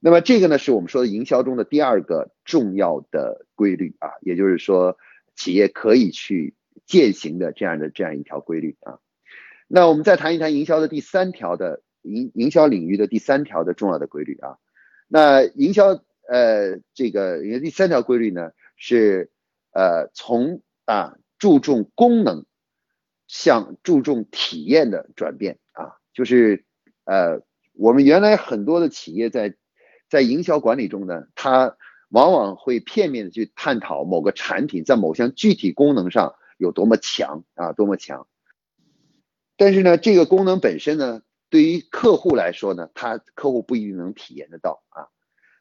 [0.00, 4.96] 那么这个呢是我们说的营销中的第二个重要的规律啊，也就是说
[5.36, 6.54] 企业可以去
[6.86, 9.00] 践行的这样的这样一条规律啊。
[9.68, 14.58] 那我们再谈一谈营销的第三条的营营销领域的第三条的重要的规律啊。
[15.08, 19.30] 那营销呃这个第三条规律呢是。
[19.76, 22.46] 呃，从啊注重功能
[23.26, 26.64] 向注重体验的转变啊，就是
[27.02, 29.56] 呃，我们原来很多的企业在
[30.08, 31.76] 在营销管理中呢，它
[32.08, 38.28] 往往会片面的去探讨某个产品在某项具体功能上有多么强啊，多么强。
[39.56, 45.08] 但是呢，这个功能本身呢，对于客户来说呢，他客户不一定能体验得到啊。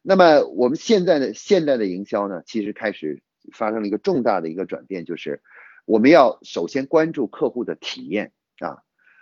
[0.01, 3.21] 那么我们现在的现在的营销呢，其实开始。
[3.51, 5.41] 发生了一个重大的一个转变，就是
[5.84, 8.77] 我们要首先关注客户的体验啊。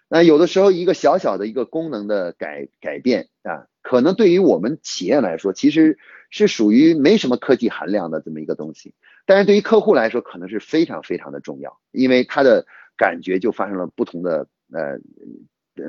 [0.08, 5.98] 那有的时候一个小小的一个功能的改改变啊，可能对于我们企业来说，其实
[6.30, 8.94] 是属于没什么科技含量的这么一个东西，
[9.26, 15.00] 但是对于客户来说，可能是非常非常的重要，因为他的感觉就发生了不同的呃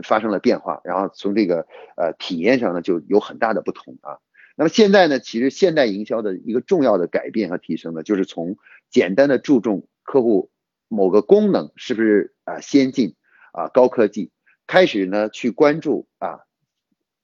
[0.02, 1.66] 发生了变化，然后从这个
[1.96, 4.18] 呃体验上呢就有很大的不同啊。
[4.56, 8.56] 那么现在呢，其实现代营销的一个重要的改变和提升呢，就是从
[8.90, 10.50] 简单的注重客户
[10.88, 13.14] 某个功能是不是啊先进
[13.52, 14.30] 啊高科技，
[14.66, 16.40] 开始呢去关注啊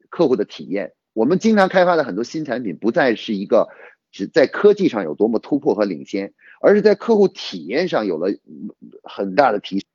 [0.09, 0.95] 客户的体验。
[1.13, 3.69] 我们经常开发的很多新产品，不再是一个
[4.11, 8.29] 只在科技上有多么突破和领先，而是在客户体验上有了
[9.03, 9.88] 很大的提升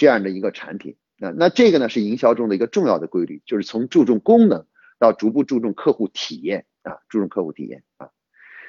[0.00, 0.96] 这样的一个产品。
[1.18, 4.64] 那那这个呢是营销中的一个重要的规律，就是从注重功能。
[4.98, 8.10] 到逐步注重客户体验啊，注重客户体验啊。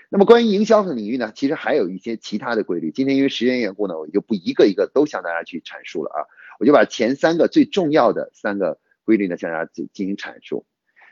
[0.10, 2.90] 那么关于营销的领域呢，其实还有一些其他的规律。
[2.90, 6.20] 今天因为时间缘故呢，我就不一个一个都向大家去阐述了啊。
[6.58, 10.66] 我就把前三个最重要的三个规律呢，向大家进进行阐述。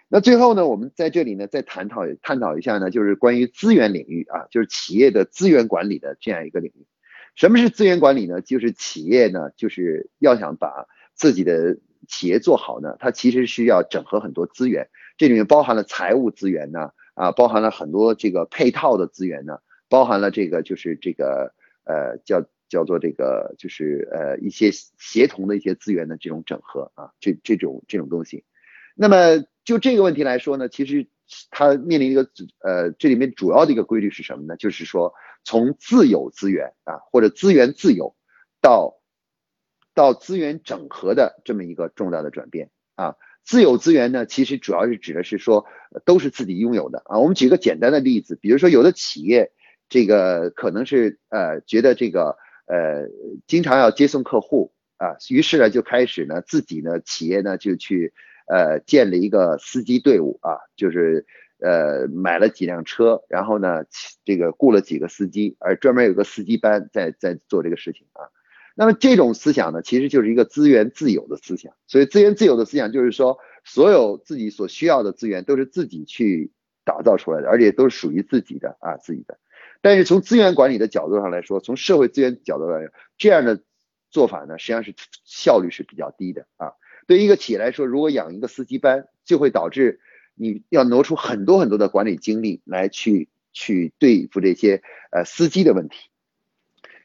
[0.07, 6.87] 那最后呢，我们在这里呢，再探讨探讨一下呢，就是关于资源领域啊，就是企业的资源管理的这样一个领域。
[7.39, 8.41] 什么是资源管理呢？
[8.41, 14.89] 就是企业呢，就是要想把自己的企业做好呢，它其实需要整合很多资源。
[15.17, 21.53] 这里面包含了财务资源呢，啊，包含了很多这个配套的资源呢，包含了这个就是这个
[21.85, 28.43] 呃叫叫做这个就是呃一些协同的一些资源的这种整合啊，这这种这种东西。
[28.95, 31.07] 那么就这个问题来说呢，其实
[31.51, 32.27] 它面临一个
[32.61, 34.57] 呃，这里面主要的一个规律是什么呢？
[34.57, 35.13] 就是说
[35.49, 38.15] 从自有资源啊，或者资源自有
[38.61, 38.99] 到
[39.95, 43.15] 到资源整合的这么一个重大的转变啊。
[43.43, 45.65] 自有资源呢，其实主要是指的是说
[46.05, 47.17] 都是自己拥有的啊。
[47.17, 49.51] 我们举个简单的例子，比如说有的企业
[49.89, 53.07] 这个可能是呃觉得这个呃
[53.47, 58.13] 经常要接送客户啊，于是呢就开始呢自己呢企业呢就去
[58.45, 61.25] 呃建了一个司机队伍啊，就是
[61.59, 63.83] 呃买了几辆车，然后呢
[64.25, 68.29] 这个雇了几个司机，而专门有个司机班在在做这个事情啊。
[68.75, 71.73] 那么这种思想呢，其实就是一个资源自有的思想。
[71.85, 76.53] 所以资源自有的思想就是说，所有自己所需要的资源都是自己去
[76.85, 79.37] 打造出来的，而且都是属于自己的啊，自己的。
[79.81, 83.61] 但是从资源管理的角度上来说，从社会资源角度来说，这样的
[84.11, 84.93] 做法呢，实际上是
[85.25, 86.71] 效率是比较低的啊。
[87.05, 89.99] 对于一个企业来说，如果养一个司机班，就会导致
[90.41, 96.09] 你要挪出很多很多的管理精力来去去对付这些呃司机的问题。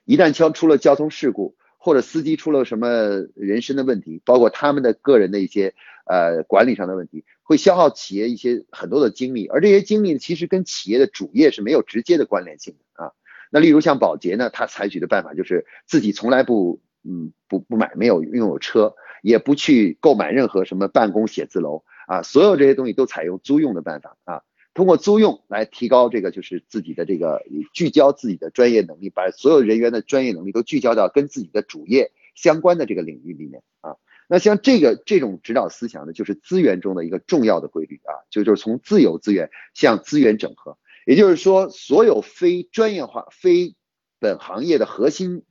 [0.04, 5.74] 一旦交出了交通事故，或者司机出了什么人身的问题，包括他们的个人的一些
[6.06, 13.12] 呃管理上的问题，会消耗企业一些很多的精力，而这些精力其实跟企业的主业是没有直接的关联性的啊。
[13.50, 24.42] 那例如像保洁呢，他采取的办法就是自己从来不嗯不不买没有拥有车，也不去购买任何什么办公写字楼啊，所有这些东西都采用租用的办法啊。
[24.74, 33.94] 通过租用来提高这个就是自己的这个聚焦自己的专业能力，把所有人员的专业能力都聚焦到跟自己的主业相关的这个领域里面啊。
[34.26, 40.76] 那像这个这种指导思想呢，就是资源中的一个重要的规律啊，就就是从自有资源向资源整合。
[41.06, 43.76] 也就是说，所有非专业化、非
[44.18, 45.44] 本行业的核心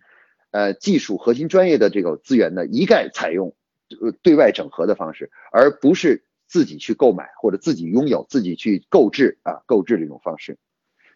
[0.52, 3.56] 呃技术、核心专业的这个资源呢，一概采用
[4.22, 6.26] 对外整合的方式，而不是。
[6.48, 10.58] 自己去购买或者自己拥有、自己去购置啊，购置这种方式。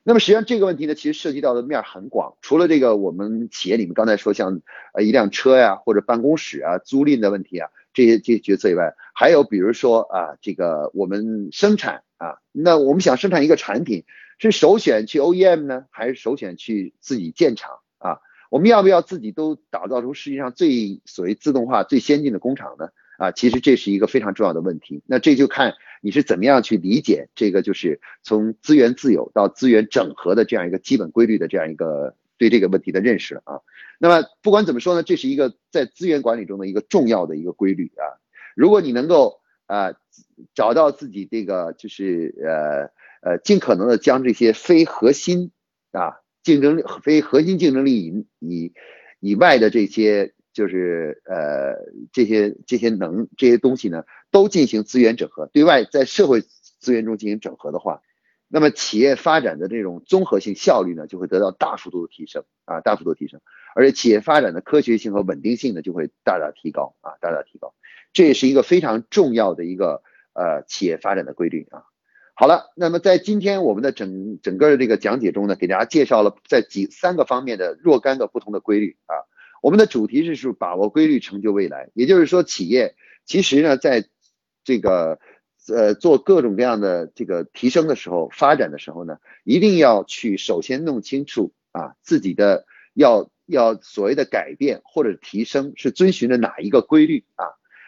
[0.03, 2.37] 那么实际上这个问题呢，其实涉及到的面很广。
[2.41, 4.61] 除了这个我们企业里面刚才说像
[4.93, 14.05] 呃一辆车呀或者办公室啊租赁的问题啊这些这些角色以外，还有比如说啊这个我们生产啊，那我们想生产一个产品，
[14.39, 18.19] 是首选去 OEM 呢，还是首选去自己建厂啊？
[18.49, 22.87] 我们要不要自己都打造出世界上最所谓自动化最先进的工厂呢？
[23.17, 25.01] 啊，其实这是一个非常重要的问题。
[25.07, 33.61] 那这就看你是怎么样去理解这个，就是从资源自有到资源整合的这样一个基本规律的这样一个对这个问题的认识啊。
[33.97, 38.21] 那么不管怎么说呢，这是一个在资源管理中的一个重要的一个规律啊。
[38.55, 39.93] 如果你能够啊
[40.53, 45.51] 找到自己这个就是呃呃尽可能的将这些非核心
[45.91, 48.73] 啊竞争力、非核心竞争力以以
[49.19, 50.33] 以外的这些。
[50.57, 51.75] 就是呃
[52.11, 58.01] 这些这些能这些东西呢，都进行资源整合，对外在社会资源中进行整合的话，
[58.47, 63.39] 那么企业发展的这种综合性效率呢，就会得到大幅度的提升啊，大幅度提升，
[63.75, 67.75] 而且企业发展的科学性和稳定性呢，就会大大提高啊，大大提高，
[68.11, 70.01] 这也是一个非常重要的一个
[70.33, 71.83] 呃企业发展的规律啊。
[72.33, 79.21] 好了，那么在今天我们的整整个的这个讲解中呢，给大家介绍了在几三个方面的若干个不同的规律啊。
[79.61, 81.89] 我们的主题是是把握规律，成就未来。
[81.93, 84.05] 也就是说，企业其实呢，在
[84.63, 85.19] 这个
[85.67, 97.45] 呃做各种各样的这个提升的时候、发展的时候呢，一定要去首先弄清楚啊自己的要要所谓的改变或者提升是遵循着哪一个规律啊。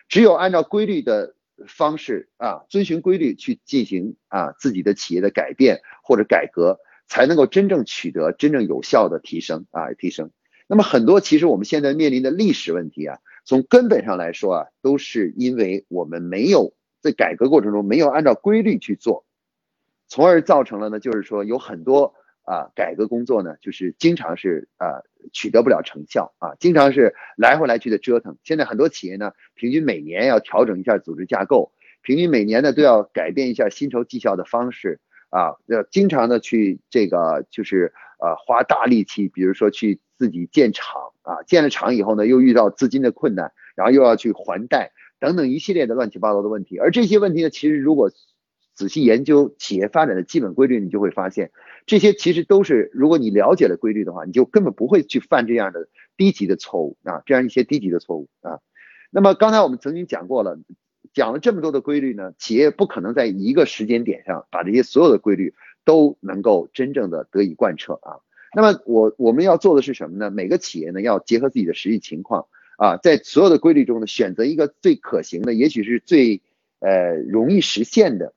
[0.08, 1.36] 只有按照规律的
[1.68, 10.32] 方式啊，遵循规律去进行啊自己的企业的改变或者改革，才能够真正取得真正有效的提升啊提升。
[10.72, 19.26] 那么很多其实我们现在面临的历史问题啊，从根本上来说啊，都是因为我们没有在改革过程中没有按照规律去做，
[20.08, 25.02] 从而造成了呢，就是说有很多啊改革工作呢，就是经常是啊
[25.34, 28.38] 取得不了成效啊，经常是来回来去的折腾。
[28.44, 31.72] 现在很多企业呢，平均每年要调整一下组织架构，
[32.04, 35.00] 平均每年呢都要改变一下薪酬绩效的方式
[35.32, 40.00] 啊，要经常的去这个就是呃花大力气，比如说去。
[40.20, 46.78] 自己建厂啊，建了厂以后呢，又遇到资金的困难，然后又要去还贷等等一系列的乱七八糟的问题。
[46.78, 48.12] 而这些问题呢，其实如果
[48.76, 51.52] 仔细研究企业发展的基本规律，你就会发现，
[51.86, 55.88] 这些其实都是如果你了解了规律的话，你就根本不会去犯这样的
[56.18, 58.60] 低级的错误啊，这样一些低级的错误啊。
[59.12, 60.60] 那么刚才我们曾经讲过了，
[61.14, 68.20] 讲了这么多的规律呢，企业不可能在一个时间点上把这些所有的规律都能够真正的得以贯彻啊。
[68.54, 70.32] 那么我我们要做的是什么呢？
[70.32, 72.48] 每个企业呢要结合自己的实际情况
[72.78, 76.42] 啊，在所有的规律中呢选择一个最可行的，也许是最
[76.80, 78.34] 呃容易实现的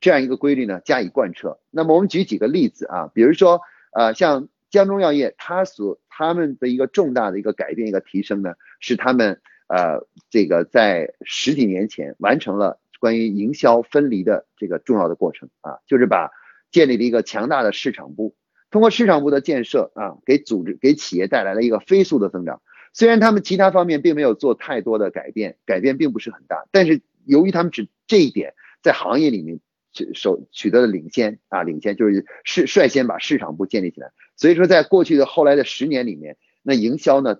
[0.00, 1.58] 这样一个规律呢加以贯彻。
[1.70, 3.60] 那么我们举几个例子啊，比如说
[3.92, 16.30] 呃像江中药业，它所他们的一个重大的一个改变一个提升呢，是他们呃这个在十几年前完成了关于营销分离的这个重要的过程啊，就是把
[16.72, 18.34] 建立了一个强大的市场部，
[18.74, 22.60] 通过市场部的建设啊，给组织给企业带来了一个飞速的增长。
[22.92, 29.60] 虽然他们其他方面并没有做太多的改变，改变并不是很大，但是由于他们只这一点在行业里面
[29.92, 34.10] 取首取得了领先啊，领先就是是率先把市场部建立起来。
[34.34, 37.36] 所以说，在过去的后来的十年里面，那营销呢，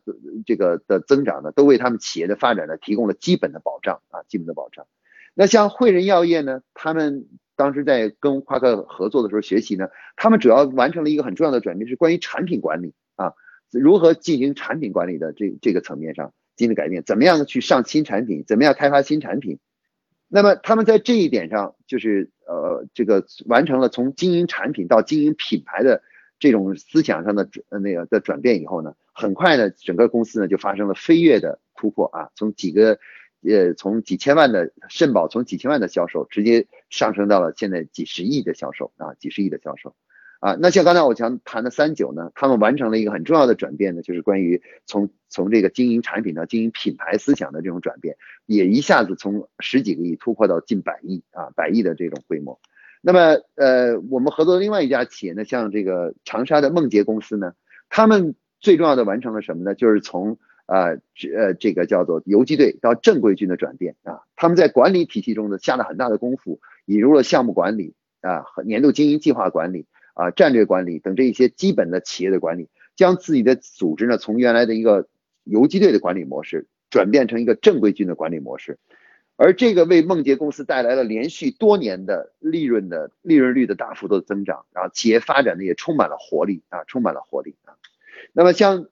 [0.46, 4.86] 这个的增长呢，都为他们企业的发展呢提供了基本的保障啊，基本的保障。
[5.34, 7.26] 那像汇仁药业呢，他们
[7.56, 13.32] 当时在跟夸克合作的时候学习呢，他们主要完成了一个很重要的转变，是关于产品管理啊，
[13.70, 19.58] 如何进行产品管理的这这个层面上进行改变，怎么样去上新产品，怎么样开发新产品。
[20.28, 26.02] 那么他们在这一点上，就是呃，这个完成了从经营产品到经营品牌的。
[26.40, 32.98] 这种思想上的转那个的转变以后呢，很快呢，整个公司呢就发生了飞跃的突破啊，从几个
[33.48, 39.96] 呃从几千万的肾宝从几千万的销售，直接上升到了现在几十亿的销售啊，几十亿的销售
[40.38, 40.56] 啊。
[40.60, 48.16] 那像刚才我讲谈的三九呢，他们完成了一个很重要的转变呢，就是关于从从这个经营产品到经营品牌思想的这种转变，
[48.46, 52.60] 也一下子从十几个亿突破到近百亿啊，百亿的这种规模。
[53.02, 57.54] 那么，呃，我们合作的另外一家企业呢，像这个长沙的梦洁公司呢，
[57.88, 59.74] 他们最重要的完成了什么呢？
[59.74, 60.98] 就是从呃，
[61.36, 64.20] 呃，这个叫做游击队到正规军的转变啊。
[64.36, 75.08] 他们在管理体系中呢下了很大的功夫，引入了项目管理啊年度经营计划管理啊、战略管理等这一些基本的企业的管理，将自己的组织呢从原来的一个
[75.44, 78.78] 游击队的管理模式转变成一个正规军的管理模式。
[79.36, 87.74] 而这个为梦洁公司带来了连续多年的利润的利润率的大幅度的增长，然后企业发展呢也充满了活力啊，充满了活力啊。
[88.32, 88.86] 那么像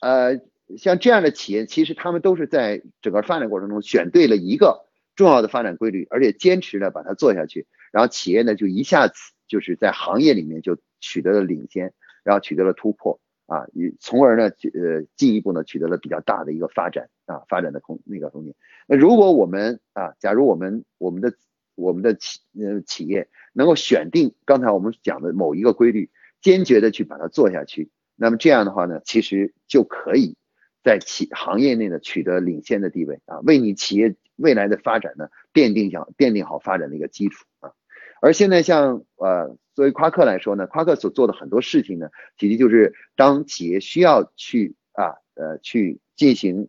[0.00, 0.40] 呃
[0.76, 9.14] 像这样的企业，其实他们都是在整个发展过程中选对了一个重要的发展规律，而且坚持的把它做下去，然后企业呢就一下子
[9.48, 11.92] 就是在行业里面就取得了领先，
[12.24, 13.20] 然后取得了突破。
[13.46, 18.54] 啊，与从而呢，呃，进一步呢，取得了比较大的一个发展啊，发展的空那个空间。
[18.86, 21.34] 那如果我们啊，假如我们我们的
[21.74, 26.08] 我们的企呃企业能够选定刚才我们讲的某一个规律，
[26.40, 30.36] 坚决的去把它做下去，那么这样的话呢，其实就可以
[30.82, 37.72] 在企行业内呢取得领先的地位啊，为你企业未来的发展呢奠定下奠定好发展的一个基础啊。
[38.20, 39.56] 而现在像呃。
[39.74, 46.68] 作为夸克来说呢，夸克所做的很多事情呢，其实就是当企业需要去啊呃去进行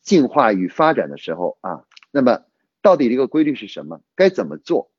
[0.00, 1.82] 进化与发展的时候啊，
[2.12, 2.44] 那么
[2.80, 4.02] 到底这个规律是什么？
[4.14, 4.92] 该怎么做？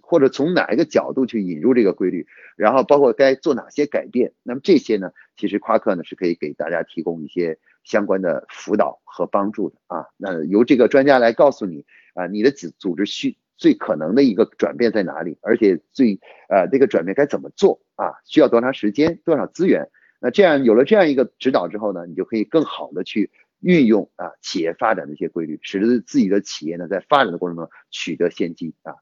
[0.00, 2.26] 或者从哪一个角度去引入这个规律？
[2.56, 4.32] 然后包括该做哪些改变？
[4.42, 10.06] 那么这些呢，其实夸克呢是可以给大家提供一些相关的辅导和帮助的啊。
[10.16, 11.84] 那由这个专家来告诉你
[12.14, 13.36] 啊，你的组组织需。
[13.58, 15.38] 最可能的一个转变在哪里？
[15.40, 16.18] 而且最
[16.48, 18.14] 呃，这个转变该怎么做啊？
[18.24, 19.20] 需要多长时间？
[19.24, 19.88] 多少资源？
[20.20, 23.30] 那这样有了这样一个指导之后呢，你就可以更好的去
[23.60, 28.96] 运用啊企业发展的一些规律，使得自己的企业呢在发展的过程中取得先机啊。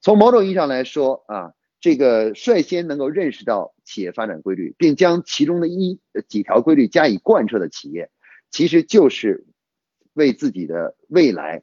[0.00, 8.10] 从某种意义上来说啊，这个率先能够认识到企业发展规律，并将其中的一几条规律加以贯彻的企业，
[8.50, 9.46] 其实就是
[10.14, 11.62] 为自己的未来。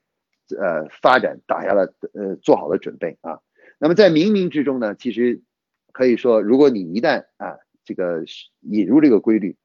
[0.59, 3.39] 呃，发展打下了呃做好了准备啊。
[3.79, 5.41] 那么在冥冥之中呢，其实
[5.93, 8.25] 可以说，如果你一旦啊这个
[8.59, 9.55] 引入这个规律，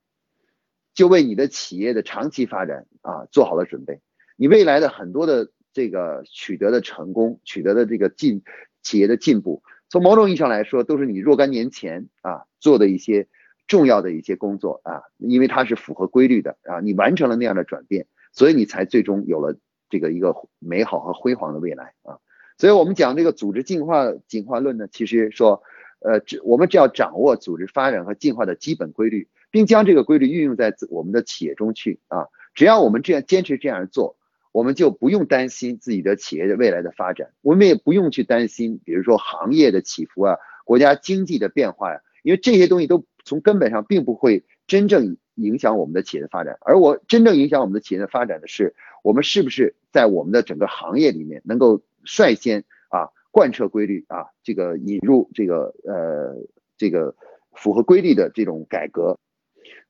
[0.95, 4.01] 就为你的企业的长期发展啊做好了准备。
[4.37, 8.43] 你未来的很多的这个取得的成功，取得的这个进
[8.83, 13.29] 企业的进步，从某种意义上来说，都是你若干年前啊做的一些
[13.67, 19.57] 重要的一些工作啊，因为它是符合规律的啊，你完成了那样的转变，所以你才最终有了。
[19.91, 22.21] 这个一个美好和辉煌的未来啊，
[22.59, 25.63] 所以我们讲这个组织进化进化论呢，其实说，
[26.01, 34.19] 呃，只我们只要掌握组织发展和进化的基本规律，并将这个规律运用在我们的企业中去啊，只要我们这样坚持这样做，
[34.59, 48.75] 我们就不用担心自己的企业的未来的发展，我们也不用去担心，比如说行业的起伏啊，国家经济的变化呀，因为这些东西都从根本上并不会真正影响我们的企业的发展，而我真正影响我们的企业的发展的是。
[49.05, 56.35] 我们是不是在我们的整个行业里面能够率先啊贯彻规律啊这个引入这个呃
[56.77, 57.15] 这个
[57.53, 59.17] 符合规律的这种改革？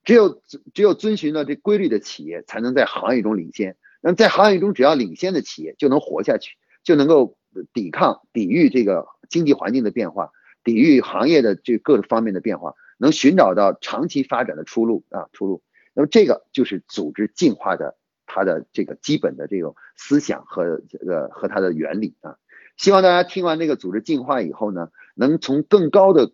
[0.04, 0.42] 只有
[0.74, 3.76] 只有遵循了这规律的企业才能在行业中领先。
[4.00, 7.36] 那么在行业中只要领先的企业就能活下去，就能够
[7.72, 10.30] 抵抗、抵御这个经济环境的变化，
[10.62, 15.62] 抵御行业的这各方面的变化，能寻找到长期发展的出路啊出路。
[15.94, 22.36] 那么这个就是组织进化的它的这个基本的这种思想和这个和它的原理啊。
[22.76, 26.30] 希望大家听完这个组织进化以后呢，能从更高的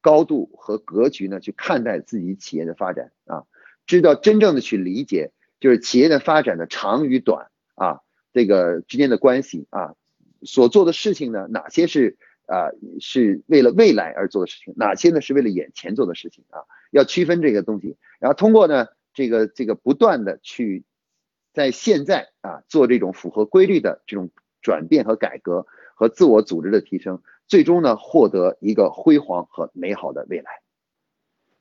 [0.00, 3.44] 高度和格局呢去看待自己企业的发展啊，
[3.86, 5.30] 知道真正的去理解
[5.62, 8.00] 就是企业的发展的长与短啊，
[8.34, 9.94] 这个之间的关系啊，
[10.42, 12.68] 所做的事情呢，哪些是啊
[13.00, 20.84] 是为了未来而做的事情，哪些呢是为了眼前做的事情啊，要区分这个东西，然后通过呢这个这个不断的去
[21.54, 24.30] 在现在啊做这种符合规律的这种。
[24.64, 30.62] 转变和改革和自我组织的提升，最终呢获得一个辉煌和美好的未来。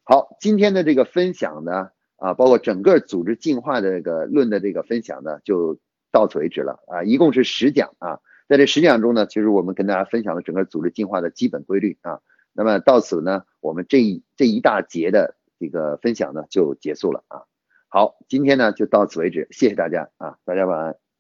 [0.04, 1.90] 好，今天的这个分享呢，
[2.22, 5.80] 啊，包括整个组织进化的这个论的这个分享呢，就
[6.12, 12.20] 到此为止了啊，一共是十讲啊，在这十讲中呢，其实我们跟大家分享了整个组织进化的基本规律啊。
[12.54, 17.42] 那么到此呢，我们这一这一大节的这个分享呢就结束了啊。
[17.88, 21.11] 好，今天呢就到此为止，谢谢大家啊，大家晚安。